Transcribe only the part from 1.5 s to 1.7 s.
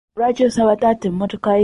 ye?